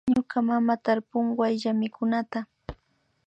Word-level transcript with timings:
Muña 0.13 0.39
mama 0.49 0.73
tarpun 0.85 1.25
wayllamikunata 1.39 2.39